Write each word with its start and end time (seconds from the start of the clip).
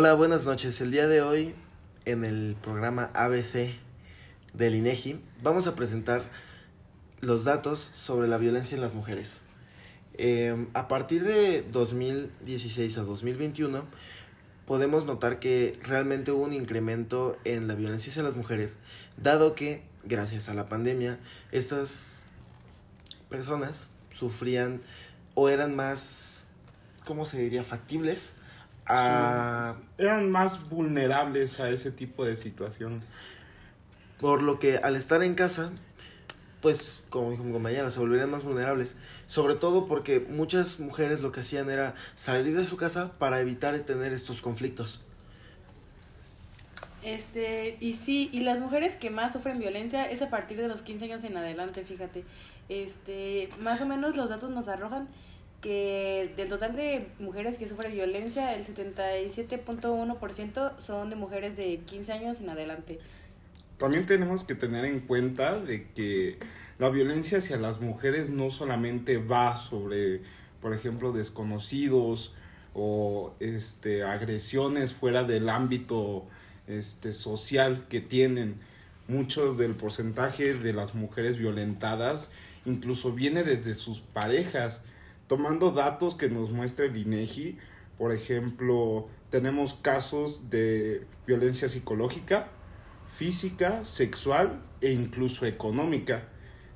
Hola, 0.00 0.14
buenas 0.14 0.46
noches. 0.46 0.80
El 0.80 0.92
día 0.92 1.08
de 1.08 1.22
hoy, 1.22 1.56
en 2.04 2.24
el 2.24 2.54
programa 2.62 3.10
ABC 3.14 3.74
del 4.54 4.76
INEGI, 4.76 5.20
vamos 5.42 5.66
a 5.66 5.74
presentar 5.74 6.22
los 7.20 7.42
datos 7.42 7.90
sobre 7.90 8.28
la 8.28 8.38
violencia 8.38 8.76
en 8.76 8.80
las 8.80 8.94
mujeres. 8.94 9.40
Eh, 10.16 10.68
a 10.72 10.86
partir 10.86 11.24
de 11.24 11.62
2016 11.62 12.96
a 12.96 13.02
2021, 13.02 13.86
podemos 14.68 15.04
notar 15.04 15.40
que 15.40 15.76
realmente 15.82 16.30
hubo 16.30 16.44
un 16.44 16.52
incremento 16.52 17.36
en 17.42 17.66
la 17.66 17.74
violencia 17.74 18.12
hacia 18.12 18.22
las 18.22 18.36
mujeres, 18.36 18.76
dado 19.16 19.56
que, 19.56 19.82
gracias 20.04 20.48
a 20.48 20.54
la 20.54 20.68
pandemia, 20.68 21.18
estas 21.50 22.22
personas 23.28 23.90
sufrían 24.12 24.80
o 25.34 25.48
eran 25.48 25.74
más, 25.74 26.46
¿cómo 27.04 27.24
se 27.24 27.40
diría?, 27.40 27.64
factibles 27.64 28.36
a... 28.88 29.76
Eran 29.98 30.30
más 30.30 30.68
vulnerables 30.68 31.60
a 31.60 31.70
ese 31.70 31.90
tipo 31.90 32.24
de 32.24 32.36
situación. 32.36 33.02
Por 34.20 34.42
lo 34.42 34.58
que 34.58 34.78
al 34.78 34.96
estar 34.96 35.22
en 35.22 35.34
casa, 35.34 35.70
pues, 36.60 37.04
como 37.08 37.30
dijo 37.30 37.44
mi 37.44 37.52
compañera, 37.52 37.90
se 37.90 38.00
volverían 38.00 38.30
más 38.30 38.42
vulnerables. 38.42 38.96
Sobre 39.26 39.54
todo 39.54 39.86
porque 39.86 40.20
muchas 40.20 40.80
mujeres 40.80 41.20
lo 41.20 41.32
que 41.32 41.40
hacían 41.40 41.70
era 41.70 41.94
salir 42.14 42.56
de 42.56 42.64
su 42.64 42.76
casa 42.76 43.12
para 43.18 43.40
evitar 43.40 43.78
tener 43.82 44.12
estos 44.12 44.42
conflictos. 44.42 45.02
Este, 47.04 47.76
y 47.80 47.92
sí, 47.92 48.28
y 48.32 48.40
las 48.40 48.60
mujeres 48.60 48.96
que 48.96 49.10
más 49.10 49.32
sufren 49.32 49.58
violencia 49.58 50.10
es 50.10 50.20
a 50.20 50.30
partir 50.30 50.58
de 50.58 50.68
los 50.68 50.82
15 50.82 51.04
años 51.04 51.24
en 51.24 51.36
adelante, 51.36 51.84
fíjate. 51.84 52.24
Este, 52.68 53.48
más 53.60 53.80
o 53.80 53.86
menos 53.86 54.16
los 54.16 54.28
datos 54.28 54.50
nos 54.50 54.68
arrojan 54.68 55.08
que 55.60 56.32
del 56.36 56.48
total 56.48 56.76
de 56.76 57.08
mujeres 57.18 57.58
que 57.58 57.68
sufren 57.68 57.92
violencia, 57.92 58.54
el 58.54 58.64
77.1% 58.64 60.78
son 60.78 61.10
de 61.10 61.16
mujeres 61.16 61.56
de 61.56 61.78
15 61.78 62.12
años 62.12 62.40
en 62.40 62.50
adelante. 62.50 63.00
También 63.78 64.06
tenemos 64.06 64.44
que 64.44 64.54
tener 64.54 64.84
en 64.84 65.00
cuenta 65.00 65.58
de 65.58 65.88
que 65.94 66.38
la 66.78 66.90
violencia 66.90 67.38
hacia 67.38 67.56
las 67.56 67.80
mujeres 67.80 68.30
no 68.30 68.50
solamente 68.50 69.18
va 69.18 69.56
sobre, 69.56 70.20
por 70.60 70.74
ejemplo, 70.74 71.12
desconocidos 71.12 72.34
o 72.74 73.34
este 73.40 74.04
agresiones 74.04 74.94
fuera 74.94 75.24
del 75.24 75.48
ámbito 75.48 76.26
este 76.68 77.14
social 77.14 77.86
que 77.88 78.00
tienen 78.00 78.60
mucho 79.08 79.54
del 79.54 79.74
porcentaje 79.74 80.54
de 80.54 80.72
las 80.74 80.94
mujeres 80.94 81.38
violentadas 81.38 82.30
incluso 82.66 83.12
viene 83.12 83.42
desde 83.42 83.74
sus 83.74 84.00
parejas 84.00 84.84
tomando 85.28 85.70
datos 85.70 86.16
que 86.16 86.28
nos 86.28 86.50
muestra 86.50 86.86
el 86.86 86.96
INEGI 86.96 87.58
por 87.96 88.12
ejemplo 88.12 89.08
tenemos 89.30 89.74
casos 89.74 90.50
de 90.50 91.06
violencia 91.26 91.68
psicológica 91.68 92.48
física 93.16 93.84
sexual 93.84 94.60
e 94.80 94.90
incluso 94.90 95.46
económica 95.46 96.24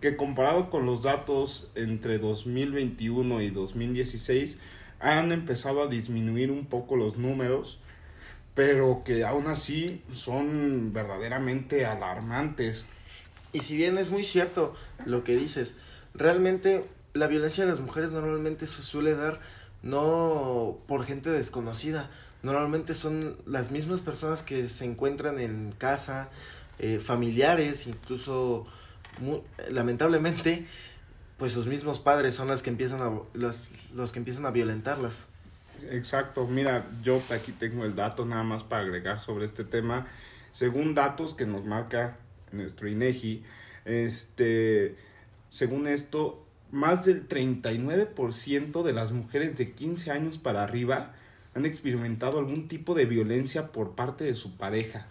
que 0.00 0.16
comparado 0.16 0.70
con 0.70 0.86
los 0.86 1.04
datos 1.04 1.70
entre 1.76 2.18
2021 2.18 3.42
y 3.42 3.50
2016 3.50 4.58
han 4.98 5.30
empezado 5.30 5.84
a 5.84 5.86
disminuir 5.86 6.50
un 6.50 6.66
poco 6.66 6.96
los 6.96 7.16
números 7.16 7.78
pero 8.58 9.02
que 9.04 9.22
aún 9.22 9.46
así 9.46 10.02
son 10.12 10.92
verdaderamente 10.92 11.86
alarmantes. 11.86 12.86
Y 13.52 13.60
si 13.60 13.76
bien 13.76 13.98
es 13.98 14.10
muy 14.10 14.24
cierto 14.24 14.74
lo 15.06 15.22
que 15.22 15.36
dices, 15.36 15.76
realmente 16.12 16.84
la 17.14 17.26
violencia 17.26 17.64
de 17.64 17.70
las 17.70 17.80
mujeres 17.80 18.12
normalmente 18.12 18.66
se 18.66 18.82
suele 18.82 19.14
dar 19.14 19.40
no 19.82 20.78
por 20.86 21.04
gente 21.04 21.30
desconocida, 21.30 22.10
normalmente 22.42 22.94
son 22.94 23.36
las 23.46 23.70
mismas 23.70 24.00
personas 24.00 24.42
que 24.42 24.68
se 24.68 24.84
encuentran 24.84 25.38
en 25.38 25.72
casa, 25.72 26.28
eh, 26.78 26.98
familiares, 26.98 27.86
incluso 27.86 28.66
lamentablemente, 29.70 30.66
pues 31.38 31.52
sus 31.52 31.66
mismos 31.66 31.98
padres 31.98 32.34
son 32.34 32.48
las 32.48 32.62
que 32.62 32.70
empiezan 32.70 33.00
a, 33.00 33.10
los, 33.34 33.90
los 33.94 34.12
que 34.12 34.18
empiezan 34.18 34.46
a 34.46 34.50
violentarlas. 34.50 35.28
Exacto, 35.90 36.46
mira, 36.46 36.86
yo 37.02 37.22
aquí 37.30 37.52
tengo 37.52 37.84
el 37.84 37.94
dato 37.94 38.24
nada 38.24 38.42
más 38.42 38.64
para 38.64 38.82
agregar 38.82 39.20
sobre 39.20 39.44
este 39.44 39.64
tema. 39.64 40.06
Según 40.52 40.94
datos 40.94 41.34
que 41.34 41.46
nos 41.46 41.64
marca 41.64 42.16
nuestro 42.52 42.88
INEGI, 42.88 43.44
este, 43.84 44.96
según 45.48 45.86
esto, 45.86 46.44
más 46.70 47.04
del 47.04 47.28
39% 47.28 48.82
de 48.82 48.92
las 48.92 49.12
mujeres 49.12 49.56
de 49.58 49.72
15 49.72 50.10
años 50.10 50.38
para 50.38 50.62
arriba 50.62 51.14
han 51.54 51.66
experimentado 51.66 52.38
algún 52.38 52.68
tipo 52.68 52.94
de 52.94 53.06
violencia 53.06 53.72
por 53.72 53.94
parte 53.94 54.24
de 54.24 54.34
su 54.34 54.56
pareja. 54.56 55.08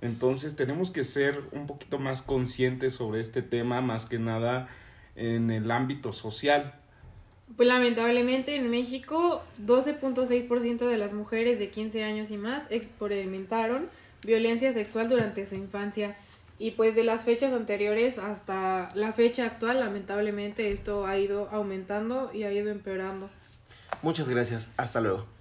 Entonces 0.00 0.56
tenemos 0.56 0.90
que 0.90 1.04
ser 1.04 1.42
un 1.52 1.66
poquito 1.66 1.98
más 1.98 2.22
conscientes 2.22 2.94
sobre 2.94 3.20
este 3.20 3.42
tema, 3.42 3.80
más 3.80 4.06
que 4.06 4.18
nada 4.18 4.68
en 5.14 5.50
el 5.50 5.70
ámbito 5.70 6.12
social 6.12 6.74
pues 7.54 7.68
lamentablemente 7.68 8.56
en 8.56 8.70
México 8.70 9.42
12.6% 9.64 10.88
de 10.88 10.96
las 10.96 11.12
mujeres 11.12 11.58
de 11.58 11.70
15 11.70 12.02
años 12.02 12.30
y 12.30 12.36
más 12.36 12.66
experimentaron 12.70 13.88
violencia 14.24 14.72
sexual 14.72 15.08
durante 15.08 15.46
su 15.46 15.54
infancia. 15.54 16.14
Y 16.58 16.72
pues 16.72 16.94
de 16.94 17.04
las 17.04 17.24
fechas 17.24 17.52
anteriores 17.52 18.18
hasta 18.18 18.90
la 18.94 19.12
fecha 19.12 19.44
actual, 19.44 19.80
lamentablemente 19.80 20.72
esto 20.72 21.06
ha 21.06 21.18
ido 21.18 21.48
aumentando 21.50 22.30
y 22.32 22.44
ha 22.44 22.52
ido 22.52 22.70
empeorando. 22.70 23.28
Muchas 24.02 24.28
gracias. 24.28 24.68
Hasta 24.76 25.00
luego. 25.00 25.35